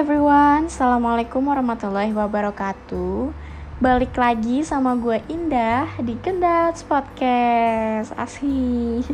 [0.00, 3.36] everyone, Assalamualaikum warahmatullahi wabarakatuh.
[3.84, 8.16] Balik lagi sama gue Indah di Kendats Podcast.
[8.16, 9.04] Asik.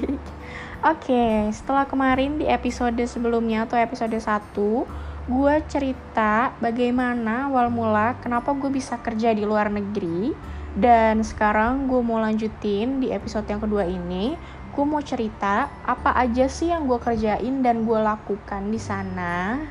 [0.95, 8.55] Oke, setelah kemarin di episode sebelumnya atau episode 1 Gue cerita bagaimana awal mula kenapa
[8.55, 10.38] gue bisa kerja di luar negeri.
[10.71, 14.38] Dan sekarang gue mau lanjutin di episode yang kedua ini
[14.71, 19.66] Gue mau cerita apa aja sih yang gue kerjain dan gue lakukan di sana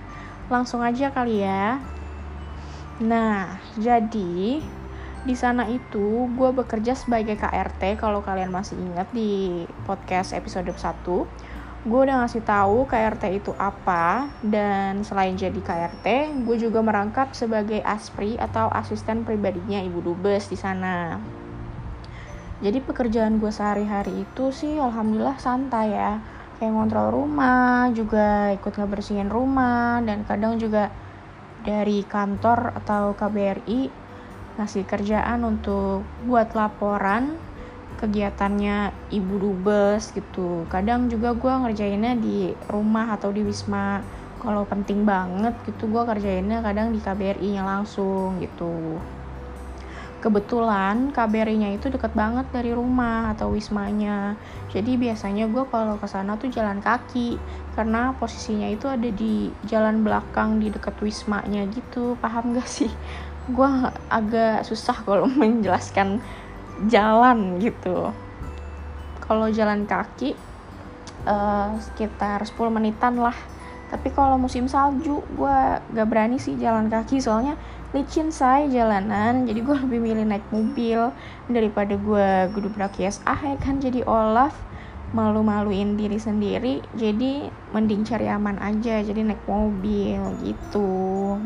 [0.52, 1.81] langsung aja kali ya.
[3.02, 4.62] Nah, jadi
[5.26, 11.02] di sana itu gue bekerja sebagai KRT kalau kalian masih ingat di podcast episode 1
[11.85, 17.77] gue udah ngasih tahu KRT itu apa dan selain jadi KRT gue juga merangkap sebagai
[17.85, 21.21] aspri atau asisten pribadinya ibu dubes di sana.
[22.62, 29.29] Jadi pekerjaan gue sehari-hari itu sih alhamdulillah santai ya kayak ngontrol rumah juga ikut ngebersihin
[29.31, 30.89] rumah dan kadang juga
[31.65, 33.81] dari kantor atau KBRI
[34.55, 37.35] ngasih kerjaan untuk buat laporan
[37.99, 40.67] kegiatannya ibu dubes gitu.
[40.67, 44.03] Kadang juga gue ngerjainnya di rumah atau di wisma.
[44.40, 48.99] Kalau penting banget gitu gue kerjainnya kadang di KBRI nya langsung gitu
[50.26, 54.34] kebetulan KBRI-nya itu deket banget dari rumah atau wismanya.
[54.73, 57.37] Jadi biasanya gue kalau ke sana tuh jalan kaki
[57.77, 62.18] karena posisinya itu ada di jalan belakang di deket wismanya gitu.
[62.18, 62.90] Paham gak sih?
[63.53, 63.70] Gue
[64.09, 66.18] agak susah kalau menjelaskan
[66.90, 68.09] jalan gitu.
[69.22, 70.34] Kalau jalan kaki
[71.29, 73.38] uh, sekitar 10 menitan lah.
[73.94, 75.57] Tapi kalau musim salju gue
[75.94, 77.22] gak berani sih jalan kaki.
[77.22, 77.53] Soalnya
[77.96, 79.47] licin say jalanan.
[79.47, 81.16] Jadi gue lebih milih naik mobil
[81.47, 83.79] daripada gue gudubrak ah ya kan?
[83.79, 84.52] Jadi Olaf
[85.16, 86.84] malu-maluin diri sendiri.
[87.00, 89.00] Jadi mending cari aman aja.
[89.00, 91.40] Jadi naik mobil gitu.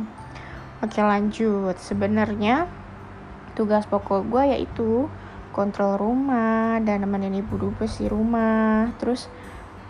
[0.81, 1.77] Oke lanjut.
[1.77, 2.65] Sebenarnya
[3.53, 5.05] tugas pokok gue yaitu
[5.53, 8.89] kontrol rumah dan nemenin ibu dubes di rumah.
[8.97, 9.29] Terus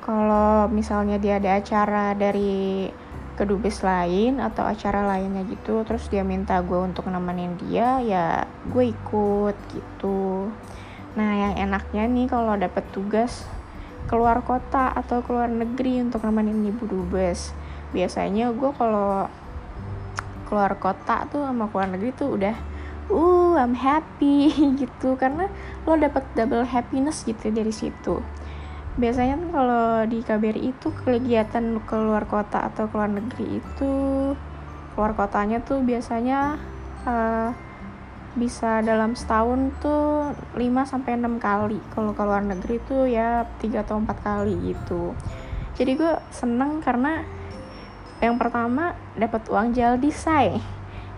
[0.04, 2.90] kalau misalnya dia ada acara dari
[3.40, 8.44] ke dubes lain atau acara lainnya gitu terus dia minta gue untuk nemenin dia ya
[8.68, 10.52] gue ikut gitu.
[11.16, 13.48] Nah yang enaknya nih kalau dapet tugas
[14.12, 17.56] keluar kota atau keluar negeri untuk nemenin ibu dubes.
[17.96, 19.32] Biasanya gue kalau
[20.52, 22.56] keluar kota tuh sama keluar negeri tuh udah
[23.08, 24.52] uh I'm happy
[24.84, 25.16] gitu.
[25.16, 25.48] Karena
[25.88, 28.20] lo dapet double happiness gitu dari situ
[28.98, 33.92] biasanya tuh kalau di KBRI itu kegiatan keluar kota atau keluar negeri itu
[34.96, 36.60] keluar kotanya tuh biasanya
[37.06, 37.54] uh,
[38.38, 41.80] bisa dalam setahun tuh 5 sampai 6 kali.
[41.92, 45.18] Kalau ke luar negeri tuh ya 3 atau 4 kali gitu.
[45.80, 47.24] Jadi gue seneng karena
[48.20, 50.60] yang pertama dapat uang jaldis say.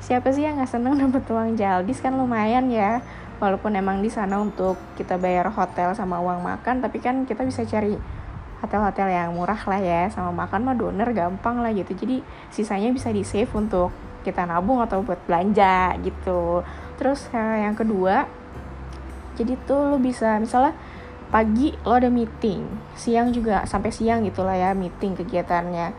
[0.01, 3.01] Siapa sih yang nggak seneng dapat uang jaldis kan lumayan ya
[3.41, 7.65] walaupun emang di sana untuk kita bayar hotel sama uang makan tapi kan kita bisa
[7.65, 7.97] cari
[8.61, 10.01] hotel-hotel yang murah lah ya.
[10.13, 11.97] Sama makan mah donor gampang lah gitu.
[11.97, 12.21] Jadi
[12.53, 13.89] sisanya bisa di save untuk
[14.21, 16.61] kita nabung atau buat belanja gitu.
[17.01, 18.29] Terus eh, yang kedua
[19.33, 20.77] jadi tuh lo bisa misalnya
[21.33, 25.97] pagi lo ada meeting siang juga sampai siang gitulah ya meeting kegiatannya.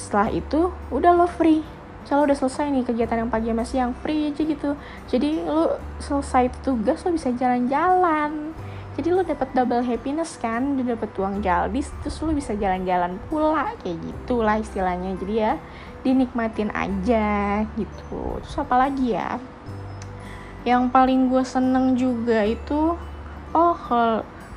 [0.00, 1.60] Setelah itu udah lo free
[2.10, 4.74] misalnya udah selesai nih kegiatan yang pagi sama siang free aja gitu.
[5.06, 8.50] Jadi lu selesai tugas lo bisa jalan-jalan.
[8.98, 13.78] Jadi lu dapat double happiness kan udah dapat uang jalbis terus lu bisa jalan-jalan pula
[13.86, 15.14] kayak gitulah istilahnya.
[15.22, 15.54] Jadi ya
[16.02, 18.42] dinikmatin aja gitu.
[18.42, 19.38] Terus apa lagi ya?
[20.66, 22.98] Yang paling gue seneng juga itu
[23.54, 23.78] oh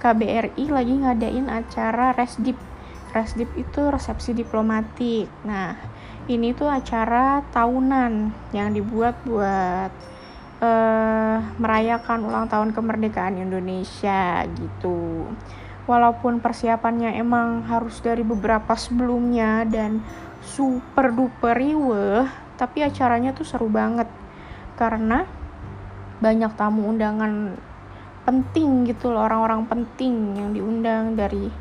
[0.02, 2.58] KBRI lagi ngadain acara resdip
[3.14, 5.30] resdip itu resepsi diplomatik.
[5.46, 9.92] Nah ini tuh acara tahunan yang dibuat buat
[10.64, 15.28] uh, merayakan ulang tahun kemerdekaan Indonesia gitu.
[15.84, 20.00] Walaupun persiapannya emang harus dari beberapa sebelumnya dan
[20.40, 22.24] super duper riweh,
[22.56, 24.08] tapi acaranya tuh seru banget
[24.80, 25.28] karena
[26.24, 27.60] banyak tamu undangan
[28.24, 31.52] penting gitu loh orang-orang penting yang diundang dari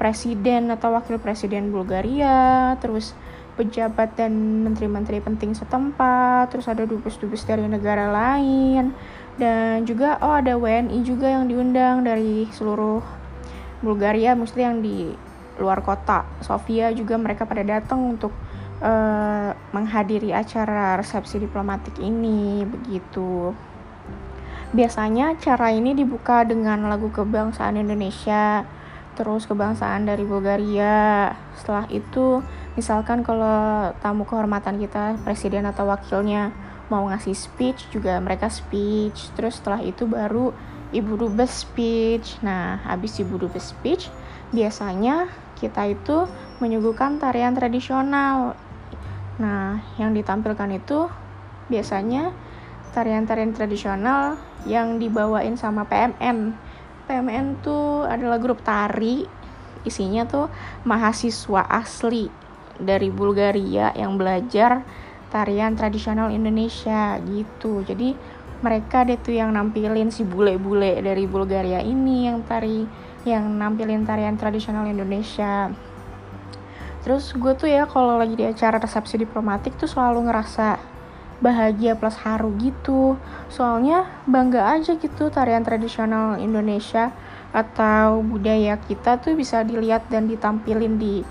[0.00, 3.12] presiden atau wakil presiden Bulgaria terus
[3.56, 8.92] pejabat dan menteri-menteri penting setempat, terus ada dubes-dubes dari negara lain,
[9.40, 13.00] dan juga oh ada WNI juga yang diundang dari seluruh
[13.80, 15.12] Bulgaria, mesti yang di
[15.56, 16.28] luar kota.
[16.44, 18.32] Sofia juga mereka pada datang untuk
[18.84, 23.56] uh, menghadiri acara resepsi diplomatik ini, begitu.
[24.76, 28.68] Biasanya acara ini dibuka dengan lagu kebangsaan Indonesia,
[29.16, 31.32] terus kebangsaan dari Bulgaria.
[31.56, 32.44] Setelah itu
[32.76, 36.52] misalkan kalau tamu kehormatan kita presiden atau wakilnya
[36.92, 39.34] mau ngasih speech juga mereka speech.
[39.34, 40.54] Terus setelah itu baru
[40.94, 42.38] ibu dubes speech.
[42.44, 44.06] Nah habis ibu dubes speech
[44.54, 45.26] biasanya
[45.58, 46.28] kita itu
[46.62, 48.54] menyuguhkan tarian tradisional.
[49.42, 51.10] Nah yang ditampilkan itu
[51.66, 52.30] biasanya
[52.94, 56.54] tarian-tarian tradisional yang dibawain sama PMN
[57.06, 59.22] PMN tuh adalah grup tari
[59.86, 60.50] isinya tuh
[60.82, 62.45] mahasiswa asli
[62.80, 64.84] dari Bulgaria yang belajar
[65.28, 67.82] tarian tradisional Indonesia gitu.
[67.82, 68.16] Jadi
[68.64, 72.88] mereka deh tuh yang nampilin si bule-bule dari Bulgaria ini yang tari
[73.26, 75.68] yang nampilin tarian tradisional Indonesia.
[77.04, 80.78] Terus gue tuh ya kalau lagi di acara resepsi diplomatik tuh selalu ngerasa
[81.38, 83.20] bahagia plus haru gitu.
[83.52, 87.12] Soalnya bangga aja gitu tarian tradisional Indonesia
[87.54, 91.22] atau budaya kita tuh bisa dilihat dan ditampilin di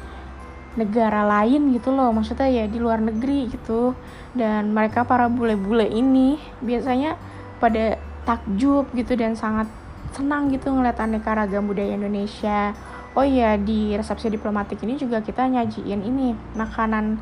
[0.75, 3.95] negara lain gitu loh maksudnya ya di luar negeri gitu.
[4.35, 7.15] Dan mereka para bule-bule ini biasanya
[7.63, 7.95] pada
[8.27, 9.71] takjub gitu dan sangat
[10.11, 12.75] senang gitu ngeliat aneka ragam budaya Indonesia.
[13.15, 17.15] Oh iya di resepsi diplomatik ini juga kita nyajiin ini makanan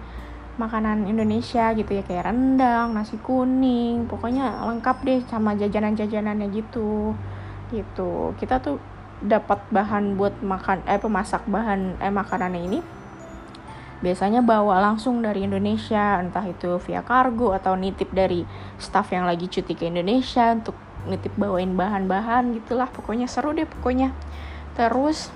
[0.58, 7.14] makanan Indonesia gitu ya kayak rendang nasi kuning pokoknya lengkap deh sama jajanan-jajanannya gitu.
[7.70, 8.12] Gitu.
[8.42, 8.82] Kita tuh
[9.22, 12.80] dapat bahan buat makan eh pemasak bahan eh makanannya ini
[14.04, 18.44] biasanya bawa langsung dari Indonesia entah itu via kargo atau nitip dari
[18.76, 20.76] staff yang lagi cuti ke Indonesia untuk
[21.08, 22.92] nitip bawain bahan-bahan gitulah.
[22.92, 24.12] Pokoknya seru deh pokoknya.
[24.76, 25.32] Terus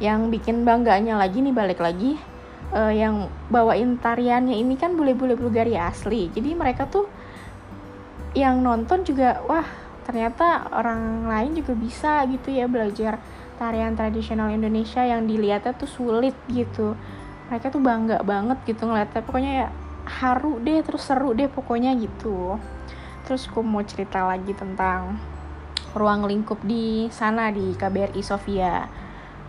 [0.00, 2.16] yang bikin bangganya lagi nih balik lagi
[2.72, 6.32] uh, yang bawain tariannya ini kan bule-bule Bulgaria asli.
[6.32, 7.04] Jadi mereka tuh
[8.32, 9.64] yang nonton juga wah
[10.08, 13.18] ternyata orang lain juga bisa gitu ya belajar
[13.56, 16.94] tarian tradisional Indonesia yang dilihatnya tuh sulit gitu
[17.46, 19.68] mereka tuh bangga banget gitu ngeliatnya pokoknya ya
[20.06, 22.58] haru deh terus seru deh pokoknya gitu.
[23.26, 25.18] Terus aku mau cerita lagi tentang
[25.94, 28.86] ruang lingkup di sana di KBRI Sofia.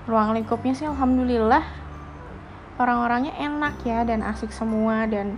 [0.10, 1.62] Ruang lingkupnya sih alhamdulillah
[2.78, 5.38] orang-orangnya enak ya dan asik semua dan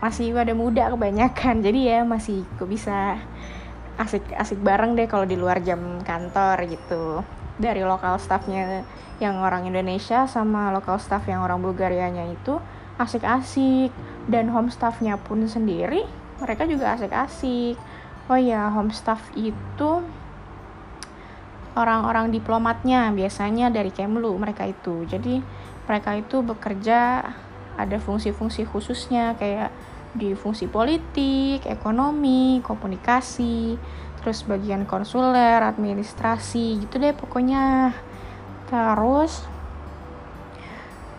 [0.00, 1.64] masih pada muda kebanyakan.
[1.64, 3.20] Jadi ya masih kok bisa
[3.94, 7.22] asik-asik bareng deh kalau di luar jam kantor gitu
[7.60, 8.82] dari lokal staffnya
[9.22, 12.58] yang orang Indonesia sama lokal staff yang orang Bulgarianya itu
[12.98, 13.94] asik-asik.
[14.24, 16.08] Dan home staffnya pun sendiri
[16.40, 17.76] mereka juga asik-asik.
[18.26, 20.02] Oh ya home staff itu
[21.74, 25.04] orang-orang diplomatnya biasanya dari Kemlu mereka itu.
[25.04, 25.42] Jadi
[25.84, 27.20] mereka itu bekerja
[27.74, 29.74] ada fungsi-fungsi khususnya kayak
[30.14, 33.74] di fungsi politik, ekonomi, komunikasi,
[34.24, 37.92] terus bagian konsuler administrasi gitu deh pokoknya.
[38.72, 39.44] Terus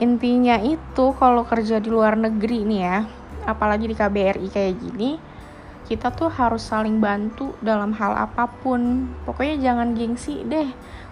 [0.02, 2.98] intinya itu kalau kerja di luar negeri nih ya
[3.46, 5.22] apalagi di KBRI kayak gini
[5.86, 9.06] kita tuh harus saling bantu dalam hal apa pun.
[9.24, 10.66] Pokoknya jangan gengsi deh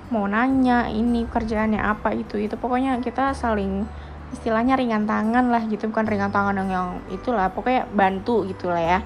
[0.09, 2.57] mau nanya ini kerjaannya apa itu itu.
[2.57, 3.85] Pokoknya kita saling
[4.33, 8.99] istilahnya ringan tangan lah gitu bukan ringan tangan yang, yang itulah pokoknya bantu gitulah ya.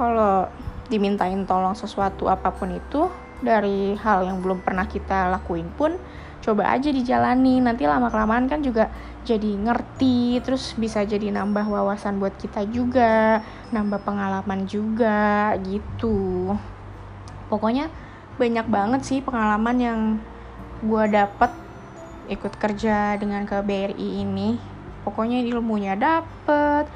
[0.00, 0.48] Kalau
[0.90, 3.06] dimintain tolong sesuatu apa pun itu
[3.42, 5.98] dari hal yang belum pernah kita lakuin pun
[6.42, 7.62] coba aja dijalani.
[7.62, 8.90] Nanti lama kelamaan kan juga
[9.22, 16.54] jadi ngerti terus bisa jadi nambah wawasan buat kita juga nambah pengalaman juga gitu.
[17.46, 17.86] Pokoknya
[18.40, 20.00] banyak banget sih pengalaman yang
[20.82, 21.52] gue dapet
[22.26, 24.58] ikut kerja dengan KBRI ini.
[25.02, 26.86] Pokoknya ilmunya dapet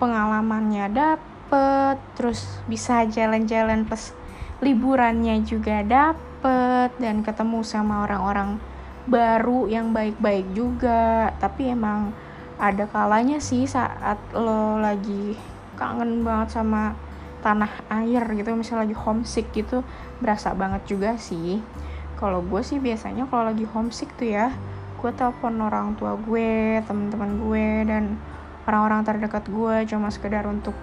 [0.00, 4.14] pengalamannya dapet dapet terus bisa jalan-jalan plus
[4.62, 8.62] liburannya juga dapet dan ketemu sama orang-orang
[9.10, 11.34] baru yang baik-baik juga.
[11.42, 12.14] Tapi emang
[12.54, 15.34] ada kalanya sih saat lo lagi
[15.74, 16.94] kangen banget sama
[17.42, 19.82] tanah air gitu misalnya lagi homesick gitu
[20.22, 21.58] berasa banget juga sih.
[22.14, 24.54] Kalau gue sih biasanya kalau lagi homesick tuh ya
[25.02, 28.04] gue telepon orang tua gue teman-teman gue dan
[28.70, 30.78] orang-orang terdekat gue cuma sekedar untuk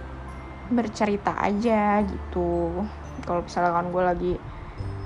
[0.69, 2.83] bercerita aja gitu.
[3.23, 4.33] Kalau misalkan gue lagi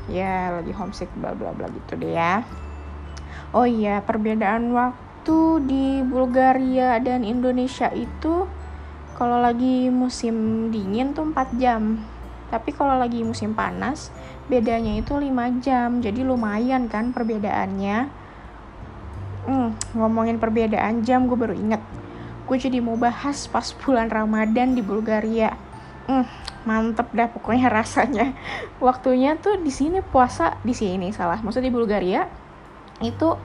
[0.10, 2.41] ya lagi homesick bla bla bla gitu deh ya.
[3.51, 5.38] Oh iya perbedaan waktu
[5.68, 8.48] di Bulgaria dan Indonesia itu
[9.15, 12.01] kalau lagi musim dingin tuh 4 jam.
[12.51, 14.12] Tapi kalau lagi musim panas
[14.51, 16.01] bedanya itu 5 jam.
[16.01, 18.10] Jadi lumayan kan perbedaannya.
[19.41, 21.82] Hmm, ngomongin perbedaan jam gue baru inget
[22.51, 25.55] gue jadi mau bahas pas bulan Ramadan di Bulgaria.
[26.03, 26.27] Hmm,
[26.67, 28.36] mantep dah pokoknya rasanya.
[28.84, 31.39] Waktunya tuh di sini puasa di sini salah.
[31.39, 32.27] Maksudnya di Bulgaria
[33.00, 33.39] itu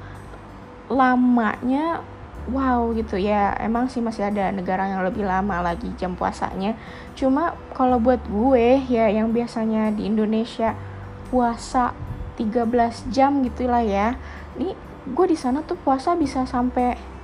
[0.90, 2.02] lamanya
[2.50, 6.78] wow gitu ya emang sih masih ada negara yang lebih lama lagi jam puasanya
[7.18, 10.78] cuma kalau buat gue ya yang biasanya di Indonesia
[11.26, 11.90] puasa
[12.38, 14.14] 13 jam gitulah ya
[14.54, 14.78] ini
[15.10, 17.15] gue di sana tuh puasa bisa sampai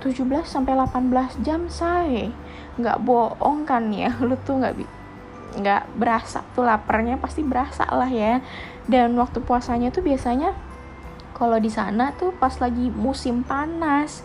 [0.00, 2.32] 17 sampai 18 jam say.
[2.80, 4.74] Nggak bohong kan ya lu tuh nggak
[5.60, 8.40] nggak berasa tuh laparnya pasti berasa lah ya.
[8.88, 10.56] Dan waktu puasanya tuh biasanya
[11.36, 14.24] kalau di sana tuh pas lagi musim panas.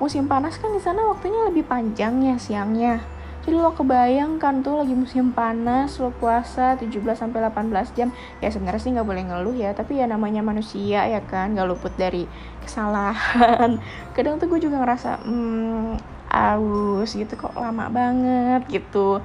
[0.00, 4.92] Musim panas kan di sana waktunya lebih panjang ya siangnya jadi lo kebayangkan tuh lagi
[4.92, 8.12] musim panas lo puasa 17 sampai 18 jam.
[8.44, 11.92] Ya sebenarnya sih nggak boleh ngeluh ya tapi ya namanya manusia ya kan nggak luput
[11.96, 12.28] dari
[12.60, 13.80] kesalahan.
[14.14, 15.90] Kadang tuh gue juga ngerasa hmm,
[16.28, 19.24] aus gitu kok lama banget gitu.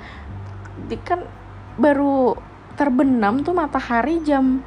[0.88, 1.27] Di kan
[1.75, 2.39] baru
[2.79, 4.63] terbenam tuh matahari jam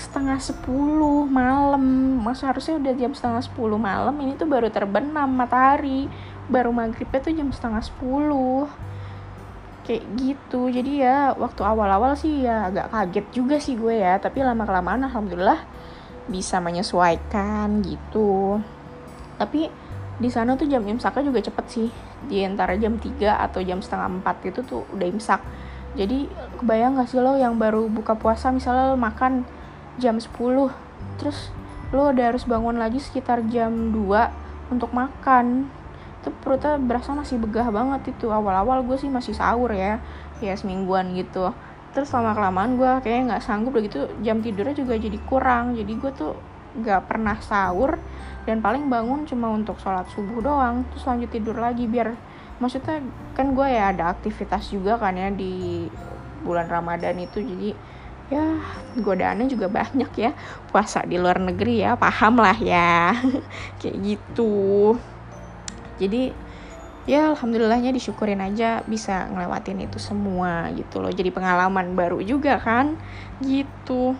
[0.00, 2.16] setengah sepuluh malam.
[2.24, 6.08] Masa harusnya udah jam setengah sepuluh malam ini tuh baru terbenam matahari
[6.50, 8.66] baru maghribnya tuh jam setengah sepuluh.
[9.86, 10.68] Kayak gitu.
[10.68, 14.18] Jadi ya waktu awal-awal sih ya agak kaget juga sih gue ya.
[14.18, 15.62] Tapi lama kelamaan alhamdulillah
[16.26, 18.58] bisa menyesuaikan gitu.
[19.38, 19.70] Tapi
[20.20, 21.88] di sana tuh jam imsaknya juga cepet sih.
[22.28, 25.40] Di antara jam 3 atau jam setengah 4 itu tuh udah imsak.
[25.96, 26.30] Jadi
[26.60, 29.42] kebayang gak sih lo yang baru buka puasa misalnya lo makan
[29.98, 30.30] jam 10
[31.18, 31.50] terus
[31.90, 35.66] lo udah harus bangun lagi sekitar jam 2 untuk makan
[36.20, 38.28] itu perutnya berasa masih begah banget itu.
[38.28, 39.98] Awal-awal gue sih masih sahur ya
[40.44, 41.52] ya semingguan gitu.
[41.96, 45.74] Terus lama kelamaan gue kayaknya nggak sanggup begitu jam tidurnya juga jadi kurang.
[45.74, 46.32] Jadi gue tuh
[46.76, 47.98] nggak pernah sahur
[48.46, 52.14] dan paling bangun cuma untuk sholat subuh doang terus lanjut tidur lagi biar
[52.62, 53.02] maksudnya
[53.34, 55.88] kan gue ya ada aktivitas juga kan ya di
[56.44, 57.40] bulan ramadan itu.
[57.40, 57.70] Jadi
[58.30, 58.60] ya
[59.00, 60.30] godaannya juga banyak ya.
[60.70, 63.16] Puasa di luar negeri ya paham lah ya.
[63.80, 64.94] Kayak gitu
[66.00, 66.32] jadi
[67.08, 71.12] ya alhamdulillahnya disyukurin aja bisa ngelewatin itu semua gitu loh.
[71.12, 72.96] Jadi pengalaman baru juga kan
[73.44, 74.16] gitu.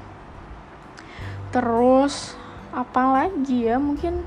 [1.50, 2.36] Terus
[2.70, 3.76] apa lagi ya?
[3.80, 4.22] Mungkin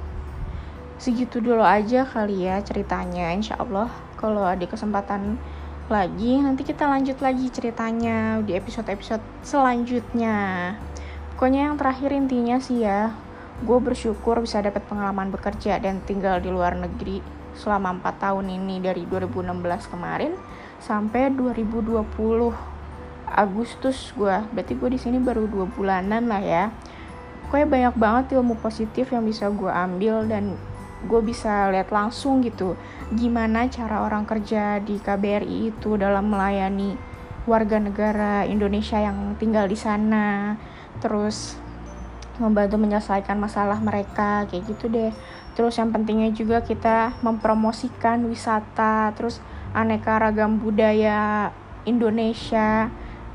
[0.98, 3.33] segitu dulu aja kali ya ceritanya.
[3.33, 5.38] Insya Allah kalau ada kesempatan
[5.91, 10.74] lagi nanti kita lanjut lagi ceritanya di episode-episode selanjutnya.
[11.36, 13.12] Pokoknya yang terakhir intinya sih ya
[13.63, 18.81] gue bersyukur bisa dapat pengalaman bekerja dan tinggal di luar negeri selama 4 tahun ini
[18.81, 20.33] dari 2016 kemarin
[20.81, 22.03] sampai 2020
[23.33, 26.69] Agustus gue berarti gue di sini baru dua bulanan lah ya.
[27.48, 30.53] Pokoknya banyak banget ilmu positif yang bisa gue ambil dan
[31.03, 32.79] gue bisa lihat langsung gitu
[33.12, 36.95] gimana cara orang kerja di KBRI itu dalam melayani
[37.43, 40.55] warga negara Indonesia yang tinggal di sana
[41.03, 41.60] terus
[42.39, 45.12] membantu menyelesaikan masalah mereka kayak gitu deh
[45.53, 49.38] terus yang pentingnya juga kita mempromosikan wisata terus
[49.74, 51.50] aneka ragam budaya
[51.86, 52.89] Indonesia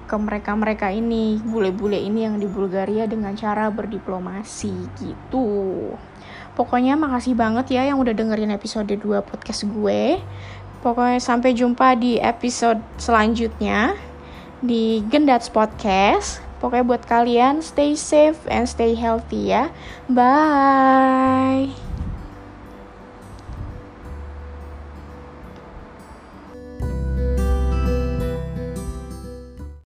[0.08, 5.92] ke mereka-mereka ini bule-bule ini yang di Bulgaria dengan cara berdiplomasi gitu
[6.58, 10.18] Pokoknya makasih banget ya yang udah dengerin episode 2 podcast gue.
[10.82, 13.94] Pokoknya sampai jumpa di episode selanjutnya
[14.58, 16.42] di Gendats Podcast.
[16.58, 19.70] Pokoknya buat kalian stay safe and stay healthy ya.
[20.10, 21.87] Bye.